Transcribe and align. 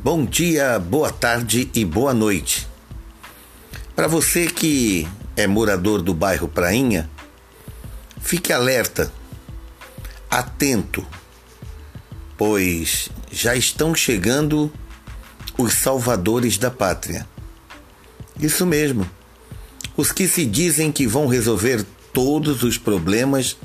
Bom 0.00 0.24
dia, 0.24 0.78
boa 0.78 1.10
tarde 1.10 1.68
e 1.74 1.84
boa 1.84 2.14
noite. 2.14 2.68
Para 3.96 4.06
você 4.06 4.46
que 4.46 5.08
é 5.36 5.44
morador 5.44 6.00
do 6.00 6.14
bairro 6.14 6.46
Prainha, 6.46 7.10
fique 8.20 8.52
alerta, 8.52 9.12
atento, 10.30 11.04
pois 12.36 13.10
já 13.32 13.56
estão 13.56 13.92
chegando 13.92 14.72
os 15.58 15.74
salvadores 15.74 16.58
da 16.58 16.70
pátria. 16.70 17.26
Isso 18.38 18.64
mesmo, 18.64 19.04
os 19.96 20.12
que 20.12 20.28
se 20.28 20.46
dizem 20.46 20.92
que 20.92 21.08
vão 21.08 21.26
resolver 21.26 21.84
todos 22.12 22.62
os 22.62 22.78
problemas 22.78 23.56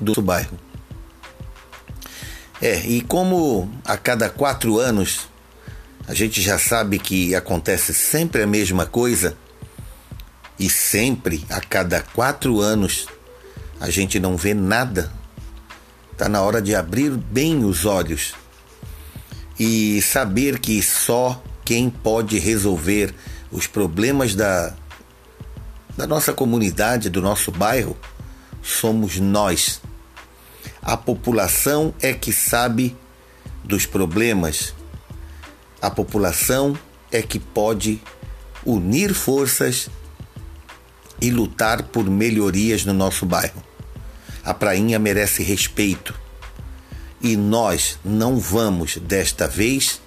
do 0.00 0.20
bairro. 0.20 0.58
É, 2.60 2.80
e 2.80 3.00
como 3.00 3.70
a 3.84 3.96
cada 3.96 4.28
quatro 4.28 4.80
anos 4.80 5.30
a 6.06 6.14
gente 6.14 6.40
já 6.42 6.58
sabe 6.58 6.98
que 6.98 7.34
acontece 7.34 7.94
sempre 7.94 8.42
a 8.42 8.46
mesma 8.46 8.86
coisa, 8.86 9.36
e 10.58 10.68
sempre 10.70 11.44
a 11.50 11.60
cada 11.60 12.00
quatro 12.00 12.60
anos 12.60 13.06
a 13.80 13.90
gente 13.90 14.20
não 14.20 14.36
vê 14.36 14.54
nada, 14.54 15.12
está 16.12 16.28
na 16.28 16.40
hora 16.40 16.62
de 16.62 16.72
abrir 16.72 17.10
bem 17.10 17.64
os 17.64 17.84
olhos 17.84 18.34
e 19.58 20.00
saber 20.02 20.60
que 20.60 20.80
só 20.80 21.42
quem 21.64 21.90
pode 21.90 22.38
resolver 22.38 23.12
os 23.50 23.66
problemas 23.66 24.36
da, 24.36 24.72
da 25.96 26.06
nossa 26.06 26.32
comunidade, 26.32 27.10
do 27.10 27.20
nosso 27.20 27.50
bairro, 27.50 27.96
somos 28.62 29.18
nós. 29.18 29.80
A 30.80 30.96
população 30.96 31.92
é 32.00 32.12
que 32.12 32.32
sabe 32.32 32.96
dos 33.64 33.84
problemas 33.84 34.74
a 35.82 35.90
população 35.90 36.78
é 37.10 37.20
que 37.20 37.40
pode 37.40 38.00
unir 38.64 39.12
forças 39.12 39.90
e 41.20 41.28
lutar 41.28 41.82
por 41.82 42.08
melhorias 42.08 42.84
no 42.84 42.94
nosso 42.94 43.26
bairro. 43.26 43.60
A 44.44 44.54
prainha 44.54 44.96
merece 45.00 45.42
respeito 45.42 46.14
e 47.20 47.36
nós 47.36 47.98
não 48.04 48.38
vamos, 48.38 48.96
desta 48.96 49.48
vez, 49.48 50.00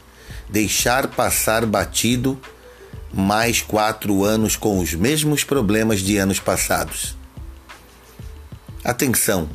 deixar 0.50 1.08
passar 1.08 1.66
batido 1.66 2.40
mais 3.14 3.62
quatro 3.62 4.24
anos 4.24 4.56
com 4.56 4.80
os 4.80 4.94
mesmos 4.94 5.44
problemas 5.44 6.00
de 6.00 6.18
anos 6.18 6.40
passados. 6.40 7.18
Atenção, 8.82 9.50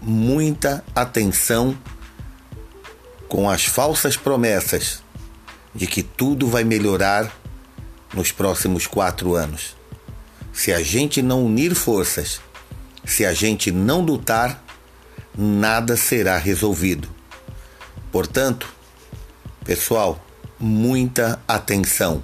muita 0.00 0.84
atenção 0.94 1.76
com 3.28 3.48
as 3.48 3.64
falsas 3.64 4.16
promessas 4.16 5.03
de 5.74 5.86
que 5.86 6.02
tudo 6.02 6.46
vai 6.46 6.64
melhorar 6.64 7.34
nos 8.12 8.30
próximos 8.30 8.86
quatro 8.86 9.34
anos. 9.34 9.76
Se 10.52 10.72
a 10.72 10.82
gente 10.82 11.20
não 11.20 11.44
unir 11.44 11.74
forças, 11.74 12.40
se 13.04 13.24
a 13.24 13.34
gente 13.34 13.72
não 13.72 14.00
lutar, 14.00 14.62
nada 15.36 15.96
será 15.96 16.38
resolvido. 16.38 17.08
Portanto, 18.12 18.72
pessoal, 19.64 20.24
muita 20.58 21.40
atenção. 21.48 22.22